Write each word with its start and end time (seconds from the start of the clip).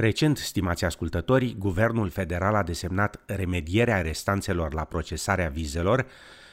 Recent, 0.00 0.36
stimați 0.36 0.84
ascultători, 0.84 1.54
Guvernul 1.58 2.08
Federal 2.08 2.54
a 2.54 2.62
desemnat 2.62 3.20
remedierea 3.26 4.00
restanțelor 4.00 4.74
la 4.74 4.84
procesarea 4.84 5.48
vizelor 5.48 6.06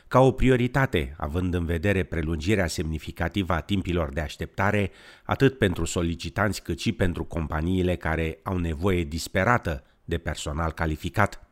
ca 0.07 0.19
o 0.19 0.31
prioritate, 0.31 1.15
având 1.17 1.53
în 1.53 1.65
vedere 1.65 2.03
prelungirea 2.03 2.67
semnificativă 2.67 3.53
a 3.53 3.59
timpilor 3.59 4.13
de 4.13 4.21
așteptare, 4.21 4.91
atât 5.23 5.57
pentru 5.57 5.85
solicitanți 5.85 6.63
cât 6.63 6.79
și 6.79 6.91
pentru 6.91 7.23
companiile 7.23 7.95
care 7.95 8.39
au 8.43 8.57
nevoie 8.57 9.03
disperată 9.03 9.83
de 10.05 10.17
personal 10.17 10.71
calificat. 10.71 11.47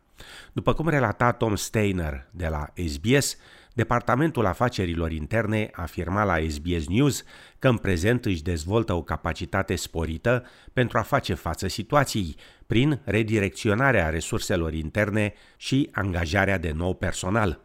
După 0.54 0.74
cum 0.74 0.90
relata 0.90 1.32
Tom 1.32 1.56
Steiner 1.56 2.28
de 2.32 2.48
la 2.48 2.74
SBS, 2.88 3.38
Departamentul 3.74 4.46
Afacerilor 4.46 5.12
Interne 5.12 5.70
afirma 5.74 6.24
la 6.24 6.38
SBS 6.50 6.88
News 6.88 7.24
că 7.60 7.68
în 7.68 7.78
prezent 7.78 8.26
își 8.26 8.44
dezvoltă 8.44 8.94
o 8.94 9.04
capacitate 9.04 9.76
sporită 9.76 10.46
pentru 10.74 10.98
a 10.98 11.02
face 11.02 11.34
față 11.34 11.68
situației 11.68 12.36
prin 12.68 13.02
redirecționarea 13.04 14.10
resurselor 14.10 14.74
interne 14.74 15.34
și 15.58 15.90
angajarea 15.92 16.58
de 16.58 16.72
nou 16.72 16.94
personal. 16.94 17.60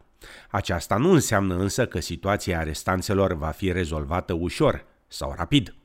Aceasta 0.49 0.97
nu 0.97 1.11
înseamnă 1.11 1.55
însă 1.55 1.85
că 1.87 1.99
situația 1.99 2.59
arestanțelor 2.59 3.33
va 3.33 3.49
fi 3.49 3.71
rezolvată 3.71 4.33
ușor 4.33 4.85
sau 5.07 5.33
rapid. 5.37 5.78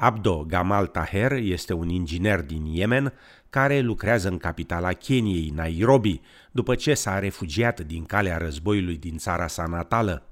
Abdo 0.00 0.44
Gamal 0.44 0.86
Taher 0.86 1.32
este 1.32 1.72
un 1.72 1.88
inginer 1.88 2.40
din 2.40 2.64
Yemen 2.66 3.12
care 3.50 3.80
lucrează 3.80 4.28
în 4.28 4.38
capitala 4.38 4.92
Keniei, 4.92 5.52
Nairobi, 5.54 6.20
după 6.52 6.74
ce 6.74 6.94
s-a 6.94 7.18
refugiat 7.18 7.80
din 7.80 8.04
calea 8.04 8.36
războiului 8.36 8.96
din 8.96 9.18
țara 9.18 9.46
sa 9.46 9.66
natală. 9.66 10.22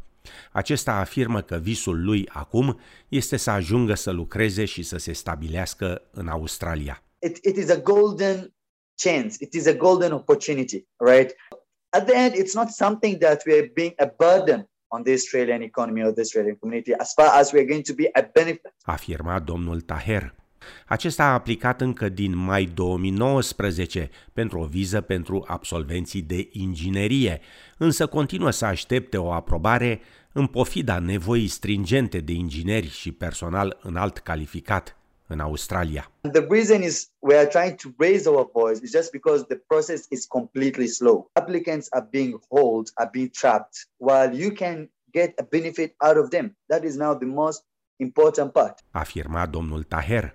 Acesta 0.53 0.93
afirmă 0.93 1.41
că 1.41 1.57
visul 1.57 2.05
lui 2.05 2.29
acum 2.33 2.81
este 3.09 3.37
să 3.37 3.51
ajungă 3.51 3.95
să 3.95 4.11
lucreze 4.11 4.65
și 4.65 4.83
să 4.83 4.97
se 4.97 5.13
stabilească 5.13 6.03
în 6.11 6.29
Australia. 6.29 7.03
It, 7.19 7.37
it 7.45 7.57
is 7.57 7.71
a 7.71 7.81
golden 7.81 8.55
chance. 9.03 9.37
It 9.39 9.55
is 9.55 9.67
a 9.67 9.75
golden 9.75 10.13
opportunity, 10.13 10.87
right? 10.97 11.35
At 11.89 12.07
the 12.07 12.15
end, 12.15 12.35
it's 12.35 12.55
not 12.55 12.69
something 12.69 13.19
that 13.19 13.43
we 13.47 13.53
are 13.53 13.71
being 13.75 13.93
a 13.97 14.15
burden 14.19 14.69
on 14.89 15.03
the 15.03 15.13
Australian 15.13 15.63
economy 15.63 16.03
or 16.03 16.13
the 16.13 16.21
Australian 16.21 16.57
community 16.57 16.93
as 16.99 17.13
far 17.13 17.41
as 17.41 17.53
we 17.53 17.59
are 17.59 17.69
going 17.69 17.85
to 17.85 17.95
be 17.95 18.09
a 18.13 18.31
benefit. 18.33 18.75
Afirma 18.83 19.39
domnul 19.39 19.81
Taher. 19.81 20.35
Acesta 20.87 21.25
a 21.25 21.33
aplicat 21.33 21.81
încă 21.81 22.09
din 22.09 22.37
mai 22.37 22.65
2019 22.65 24.11
pentru 24.33 24.59
o 24.59 24.65
viză 24.65 25.01
pentru 25.01 25.45
absolvenții 25.47 26.23
de 26.23 26.49
inginerie, 26.53 27.41
însă 27.79 28.07
continuă 28.07 28.51
să 28.51 28.65
aștepte 28.65 29.17
o 29.17 29.33
aprobare 29.33 30.01
în 30.33 30.47
pofida 30.47 30.99
nevoii 30.99 31.49
stringente 31.49 32.19
de 32.19 32.33
ingineri 32.33 32.91
și 32.91 33.13
personal 33.13 33.79
înalt 33.83 34.19
calificat 34.19 34.97
în 35.27 35.41
Australia. 35.41 36.11
The 36.21 36.47
reason 36.51 36.83
is 36.83 37.11
we 37.19 37.37
are 37.37 37.47
trying 37.47 37.75
to 37.75 37.89
raise 37.99 38.29
our 38.29 38.51
voice 38.53 38.81
is 38.83 38.91
just 38.93 39.11
because 39.11 39.45
the 39.45 39.61
process 39.69 40.07
is 40.11 40.27
completely 40.27 40.87
slow. 40.87 41.31
Applicants 41.33 41.87
are 41.91 42.07
being 42.11 42.41
held, 42.51 42.91
are 42.95 43.11
being 43.13 43.31
trapped, 43.31 43.89
while 43.97 44.35
you 44.43 44.51
can 44.51 44.91
get 45.13 45.41
a 45.41 45.43
benefit 45.51 45.95
out 45.99 46.17
of 46.17 46.31
them. 46.31 46.57
That 46.69 46.85
is 46.85 46.97
now 46.97 47.15
the 47.15 47.27
most 47.27 47.65
important 47.97 48.53
part. 48.53 48.85
Afirma 48.93 49.47
domnul 49.47 49.83
Taher. 49.83 50.35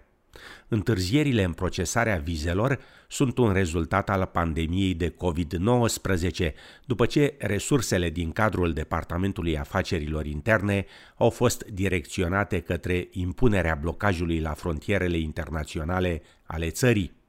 Întârzierile 0.68 1.44
în 1.44 1.54
procesarea 1.54 2.18
vizelor 2.18 2.80
sunt 3.08 3.38
un 3.38 3.54
rezultat 3.54 4.10
al 4.10 4.26
pandemiei 4.26 4.94
de 4.94 5.14
COVID-19, 5.14 6.52
după 6.86 7.06
ce 7.06 7.36
resursele 7.38 8.10
din 8.10 8.32
cadrul 8.32 8.74
Departamentului 8.74 9.58
Afacerilor 9.58 10.26
Interne 10.26 10.86
au 11.16 11.30
fost 11.30 11.64
direcționate 11.64 12.60
către 12.60 13.08
impunerea 13.12 13.76
blocajului 13.76 14.40
la 14.40 14.54
frontierele 14.54 15.18
internaționale 15.18 16.22
ale 16.44 16.70
țării. 16.70 17.21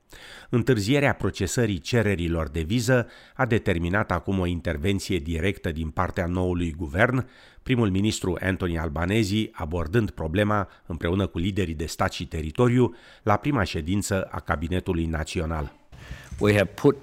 Întârzierea 0.48 1.12
procesării 1.12 1.78
cererilor 1.78 2.48
de 2.48 2.60
viză 2.60 3.06
a 3.34 3.46
determinat 3.46 4.10
acum 4.10 4.38
o 4.38 4.46
intervenție 4.46 5.18
directă 5.18 5.70
din 5.70 5.90
partea 5.90 6.26
noului 6.26 6.74
guvern, 6.76 7.26
primul 7.62 7.90
ministru 7.90 8.38
Anthony 8.40 8.78
Albanezi 8.78 9.48
abordând 9.52 10.10
problema 10.10 10.68
împreună 10.86 11.26
cu 11.26 11.38
liderii 11.38 11.74
de 11.74 11.86
stat 11.86 12.12
și 12.12 12.26
teritoriu 12.26 12.94
la 13.22 13.36
prima 13.36 13.62
ședință 13.62 14.28
a 14.30 14.40
Cabinetului 14.40 15.06
Național. 15.06 15.72
We 16.38 16.52
have 16.52 16.70
put 16.74 16.96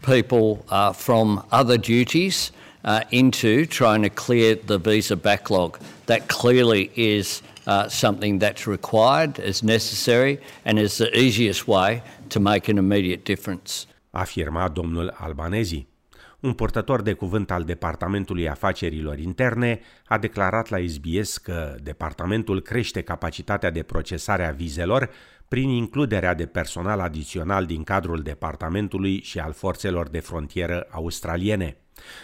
people 0.00 0.64
uh, 0.70 0.90
from 0.92 1.44
other 1.50 1.76
duties 1.76 2.52
uh, 2.84 3.00
into 3.10 3.66
trying 3.66 4.04
to 4.04 4.10
clear 4.10 4.56
the 4.66 4.76
visa 4.76 5.14
backlog. 5.14 5.78
That 6.04 6.26
clearly 6.26 6.90
is 6.94 7.42
uh, 7.66 7.84
something 7.88 8.42
that's 8.42 8.66
required, 8.66 9.38
is 9.46 9.60
necessary, 9.60 10.38
and 10.64 10.78
is 10.78 10.96
the 10.96 11.18
easiest 11.18 11.66
way 11.66 12.02
to 12.26 12.40
make 12.40 12.70
an 12.70 12.76
immediate 12.76 13.22
difference. 13.22 13.86
Afirma 14.10 14.68
domnul 14.68 15.14
Albanezi. 15.18 15.86
Un 16.40 16.52
portător 16.52 17.02
de 17.02 17.12
cuvânt 17.12 17.50
al 17.50 17.62
Departamentului 17.62 18.48
Afacerilor 18.48 19.18
Interne 19.18 19.80
a 20.06 20.18
declarat 20.18 20.68
la 20.68 20.76
SBS 20.86 21.36
că 21.36 21.74
departamentul 21.82 22.60
crește 22.60 23.02
capacitatea 23.02 23.70
de 23.70 23.82
procesare 23.82 24.46
a 24.46 24.50
vizelor 24.50 25.10
prin 25.48 25.68
includerea 25.68 26.34
de 26.34 26.46
personal 26.46 27.00
adițional 27.00 27.66
din 27.66 27.82
cadrul 27.82 28.22
departamentului 28.22 29.22
și 29.22 29.38
al 29.38 29.52
forțelor 29.52 30.08
de 30.08 30.20
frontieră 30.20 30.86
australiene. 30.90 31.76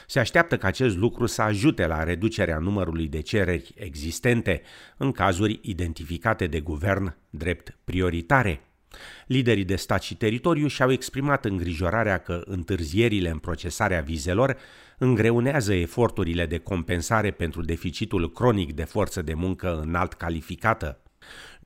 Se 0.06 0.18
așteaptă 0.18 0.56
ca 0.56 0.66
acest 0.66 0.96
lucru 0.96 1.26
să 1.26 1.42
ajute 1.42 1.86
la 1.86 2.04
reducerea 2.04 2.58
numărului 2.58 3.08
de 3.08 3.20
cereri 3.20 3.72
existente 3.74 4.62
în 4.96 5.12
cazuri 5.12 5.58
identificate 5.62 6.46
de 6.46 6.60
guvern 6.60 7.16
drept 7.30 7.78
prioritare. 7.84 8.60
Liderii 9.26 9.64
de 9.64 9.76
stat 9.76 10.02
și 10.02 10.16
teritoriu 10.16 10.66
și-au 10.66 10.92
exprimat 10.92 11.44
îngrijorarea 11.44 12.18
că 12.18 12.42
întârzierile 12.44 13.28
în 13.28 13.38
procesarea 13.38 14.00
vizelor 14.00 14.56
îngreunează 14.98 15.74
eforturile 15.74 16.46
de 16.46 16.58
compensare 16.58 17.30
pentru 17.30 17.62
deficitul 17.62 18.32
cronic 18.32 18.72
de 18.72 18.84
forță 18.84 19.22
de 19.22 19.34
muncă 19.34 19.80
înalt 19.80 20.12
calificată. 20.12 21.00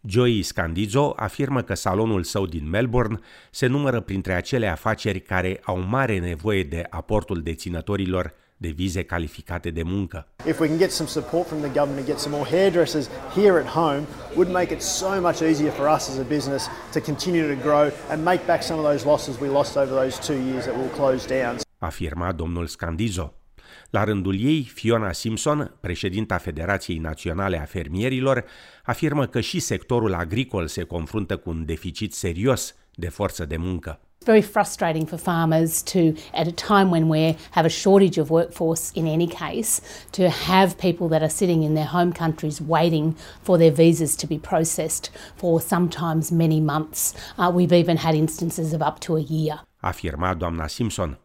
Joey 0.07 0.43
Scandizo 0.43 1.13
afirmă 1.17 1.63
că 1.63 1.75
salonul 1.75 2.23
său 2.23 2.47
din 2.47 2.69
Melbourne 2.69 3.19
se 3.51 3.67
numără 3.67 4.01
printre 4.01 4.33
acele 4.33 4.67
afaceri 4.67 5.21
care 5.21 5.61
au 5.65 5.79
mare 5.79 6.19
nevoie 6.19 6.63
de 6.63 6.87
aportul 6.91 7.43
deținătorilor 7.43 8.35
de 8.57 8.69
vize 8.69 9.03
calificate 9.03 9.71
de 9.71 9.83
muncă. 9.83 10.27
If 10.47 10.59
we 10.59 10.69
can 10.69 10.79
get 10.79 10.91
some 10.91 11.09
support 11.09 11.47
from 11.47 11.61
the 11.61 11.69
government 11.69 11.99
and 11.99 12.07
get 12.07 12.19
some 12.19 12.37
more 12.37 12.49
hairdressers 12.51 13.09
here 13.35 13.59
at 13.59 13.67
home 13.67 14.03
would 14.35 14.53
make 14.53 14.73
it 14.75 14.81
so 14.81 15.21
much 15.21 15.41
easier 15.41 15.71
for 15.71 15.87
us 15.97 16.09
as 16.09 16.19
a 16.19 16.27
business 16.29 16.69
to 16.93 17.01
continue 17.01 17.55
to 17.55 17.61
grow 17.63 17.91
and 18.11 18.25
make 18.25 18.45
back 18.47 18.63
some 18.63 18.79
of 18.81 18.87
those 18.91 19.05
losses 19.05 19.39
we 19.41 19.49
lost 19.49 19.77
over 19.77 19.93
those 20.03 20.27
two 20.27 20.39
years 20.49 20.65
that 20.65 20.77
will 20.77 20.93
close 21.01 21.27
down. 21.27 21.57
Afirma 21.79 22.33
domnul 22.33 22.67
Scandizo. 22.67 23.44
La 23.91 24.05
rândul 24.05 24.41
ei, 24.41 24.71
Fiona 24.75 25.13
Simpson, 25.13 25.77
președinta 25.81 26.39
Federației 26.39 26.99
Naționale 26.99 27.61
a 27.61 27.65
Fermierilor, 27.65 28.45
afirmă 28.85 29.27
că 29.27 29.41
și 29.41 29.59
sectorul 29.59 30.15
agricol 30.15 30.67
se 30.67 30.83
confruntă 30.83 31.37
cu 31.37 31.51
un 31.51 31.65
deficit 31.65 32.15
serios 32.15 32.75
de 32.95 33.09
forță 33.09 33.45
de 33.45 33.57
muncă. 33.57 34.01
very 34.25 34.41
frustrating 34.41 35.07
for 35.07 35.19
farmers 35.19 35.83
to, 35.83 36.15
at 36.33 36.49
a 36.49 36.53
time 36.53 36.91
when 36.91 37.09
we 37.09 37.37
have 37.51 37.67
a 37.67 37.71
shortage 37.71 38.19
of 38.19 38.31
workforce 38.31 38.91
in 38.95 39.07
any 39.07 39.27
case, 39.27 39.81
to 40.13 40.31
have 40.31 40.79
people 40.79 41.09
that 41.09 41.23
are 41.23 41.29
sitting 41.29 41.63
in 41.63 41.75
their 41.75 41.85
home 41.85 42.13
countries 42.13 42.61
waiting 42.61 43.17
for 43.43 43.59
their 43.59 43.71
visas 43.71 44.17
to 44.17 44.27
be 44.27 44.39
processed 44.39 45.11
for 45.37 45.61
sometimes 45.61 46.33
many 46.33 46.61
months. 46.61 47.15
Uh, 47.39 47.51
we've 47.55 47.73
even 47.73 47.97
had 47.99 48.15
instances 48.15 48.73
of 48.73 48.83
up 48.83 49.01
to 49.01 49.17
a 49.17 49.21
year. 49.21 49.61
Afirma 49.83 50.35
doamna 50.35 50.69
Simpson. 50.69 51.17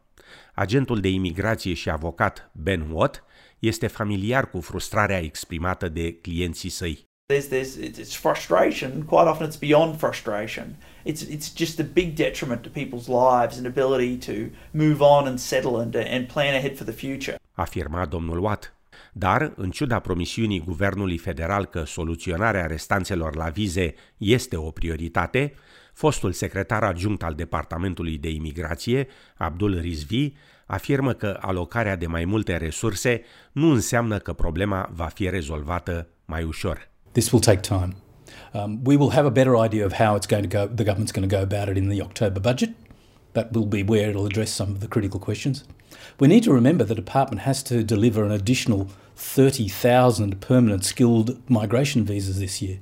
Agentul 0.53 1.00
de 1.00 1.09
imigrație 1.09 1.73
și 1.73 1.90
avocat 1.90 2.51
Ben 2.53 2.90
Watt 2.91 3.23
este 3.59 3.88
familiar 3.88 4.50
cu 4.50 4.62
frustrarea 4.62 5.19
exprimată 5.19 5.90
de 5.90 6.13
clienții 6.13 6.69
săi. 6.69 7.07
There's, 7.34 7.47
there's, 7.47 7.78
it's 7.78 8.16
frustration. 8.16 9.03
Quite 9.06 9.30
often, 9.30 9.48
it's 9.48 9.59
beyond 9.59 9.98
frustration. 9.98 10.75
It's, 11.06 11.21
it's 11.21 11.53
just 11.56 11.80
a 11.80 11.86
big 11.94 12.15
detriment 12.15 12.62
to 12.62 12.69
people's 12.69 13.07
lives 13.07 13.57
and 13.57 13.65
ability 13.65 14.18
to 14.31 14.50
move 14.71 15.01
on 15.01 15.27
and 15.27 15.39
settle 15.39 15.80
and, 15.80 15.95
and 15.95 16.27
plan 16.27 16.56
ahead 16.56 16.75
for 16.77 16.86
the 16.86 17.07
future. 17.07 17.38
Afirma 17.53 18.06
domnul 18.06 18.44
Watt. 18.44 18.74
Dar, 19.13 19.53
în 19.56 19.71
ciuda 19.71 20.00
promisiunii 20.00 20.59
guvernului 20.59 21.18
federal 21.18 21.65
că 21.65 21.83
soluționarea 21.83 22.65
restanțelor 22.65 23.36
la 23.36 23.50
vize 23.50 23.94
este 24.18 24.56
o 24.56 24.71
prioritate, 24.71 25.53
fostul 26.00 26.31
secretar 26.31 26.84
adjunct 26.84 27.24
al 27.24 27.34
Departamentului 27.34 28.18
de 28.18 28.30
Imigrație, 28.30 29.07
Abdul 29.38 29.80
Rizvi, 29.80 30.34
afirmă 30.66 31.13
că 31.13 31.38
alocarea 31.42 31.96
de 31.96 32.07
mai 32.07 32.25
multe 32.25 32.57
resurse 32.57 33.22
nu 33.51 33.72
înseamnă 33.72 34.18
că 34.18 34.34
problema 34.34 34.90
va 34.94 35.06
fi 35.06 35.30
rezolvată 35.30 36.07
mai 36.25 36.44
ușor. 36.44 36.90
This 37.12 37.31
will 37.31 37.44
take 37.44 37.60
time. 37.60 37.96
Um, 38.54 38.80
we 38.86 38.96
will 38.96 39.12
have 39.12 39.28
a 39.28 39.30
better 39.30 39.54
idea 39.66 39.86
of 39.86 39.94
how 39.94 40.18
it's 40.18 40.30
going 40.30 40.48
to 40.48 40.57
go. 40.57 40.74
The 40.74 40.84
government's 40.84 41.13
going 41.18 41.30
to 41.30 41.36
go 41.38 41.42
about 41.42 41.68
it 41.68 41.78
in 41.84 41.90
the 41.90 42.01
October 42.01 42.40
budget. 42.40 42.69
That 43.31 43.48
will 43.56 43.68
be 43.68 43.84
where 43.88 44.10
it'll 44.10 44.25
address 44.25 44.51
some 44.51 44.72
of 44.72 44.80
the 44.80 44.88
critical 44.88 45.19
questions. 45.19 45.63
We 46.19 46.28
need 46.28 46.44
to 46.44 46.54
remember 46.54 46.86
the 46.86 47.01
department 47.06 47.42
has 47.42 47.63
to 47.63 47.75
deliver 47.84 48.24
an 48.24 48.31
additional 48.31 48.88
30,000 49.16 50.40
permanent 50.48 50.84
skilled 50.84 51.30
migration 51.48 52.06
visas 52.06 52.38
this 52.38 52.62
year. 52.62 52.78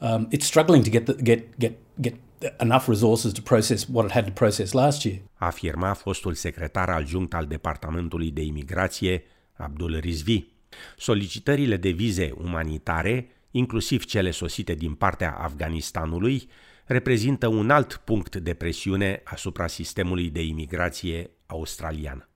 Um, 0.00 0.26
it's 0.30 0.46
struggling 0.46 0.82
to 0.84 0.90
get, 0.90 1.04
the, 1.04 1.14
get, 1.22 1.58
get, 1.58 1.74
get 2.00 2.14
enough 2.58 2.88
resources 2.88 3.32
to 3.32 3.40
process 3.42 3.86
what 3.88 4.06
it 4.06 4.12
had 4.12 4.24
to 4.24 4.32
process 4.32 4.72
last 4.72 5.04
year. 5.04 5.18
Afirma 5.34 5.92
fostul 5.92 6.34
secretar 6.34 6.88
adjunct 6.88 7.34
al 7.34 7.46
Departamentului 7.46 8.30
de 8.30 8.42
Imigrație, 8.42 9.22
Abdul 9.56 9.98
Rizvi. 10.00 10.44
Solicitările 10.96 11.76
de 11.76 11.90
vize 11.90 12.32
umanitare, 12.36 13.28
inclusiv 13.50 14.04
cele 14.04 14.30
sosite 14.30 14.74
din 14.74 14.94
partea 14.94 15.30
Afganistanului, 15.30 16.48
reprezintă 16.84 17.46
un 17.46 17.70
alt 17.70 18.00
punct 18.04 18.36
de 18.36 18.54
presiune 18.54 19.20
asupra 19.24 19.66
sistemului 19.66 20.30
de 20.30 20.42
imigrație 20.42 21.30
australian. 21.46 22.29